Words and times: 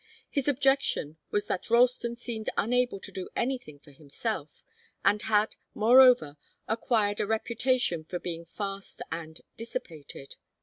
His 0.31 0.47
objection 0.47 1.17
was 1.29 1.45
that 1.45 1.69
Ralston 1.69 2.15
seemed 2.15 2.49
unable 2.57 2.99
to 2.99 3.11
do 3.11 3.29
anything 3.35 3.77
for 3.77 3.91
himself, 3.91 4.63
and 5.05 5.21
had, 5.21 5.57
moreover, 5.75 6.37
acquired 6.67 7.19
a 7.19 7.27
reputation 7.27 8.03
for 8.03 8.17
being 8.17 8.45
fast 8.45 9.03
and 9.11 9.41
dissipated. 9.57 10.37